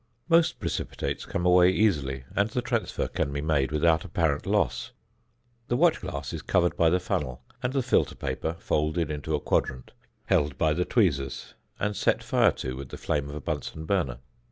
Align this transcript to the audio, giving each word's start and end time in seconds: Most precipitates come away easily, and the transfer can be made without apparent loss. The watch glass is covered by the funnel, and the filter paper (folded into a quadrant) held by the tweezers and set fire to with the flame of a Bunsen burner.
Most 0.27 0.59
precipitates 0.59 1.27
come 1.27 1.45
away 1.45 1.69
easily, 1.69 2.23
and 2.35 2.49
the 2.49 2.63
transfer 2.63 3.07
can 3.07 3.31
be 3.31 3.39
made 3.39 3.71
without 3.71 4.03
apparent 4.03 4.47
loss. 4.47 4.93
The 5.67 5.77
watch 5.77 6.01
glass 6.01 6.33
is 6.33 6.41
covered 6.41 6.75
by 6.75 6.89
the 6.89 6.99
funnel, 6.99 7.43
and 7.61 7.71
the 7.71 7.83
filter 7.83 8.15
paper 8.15 8.55
(folded 8.57 9.11
into 9.11 9.35
a 9.35 9.39
quadrant) 9.39 9.91
held 10.25 10.57
by 10.57 10.73
the 10.73 10.85
tweezers 10.85 11.53
and 11.79 11.95
set 11.95 12.23
fire 12.23 12.51
to 12.53 12.75
with 12.75 12.89
the 12.89 12.97
flame 12.97 13.29
of 13.29 13.35
a 13.35 13.41
Bunsen 13.41 13.85
burner. 13.85 14.17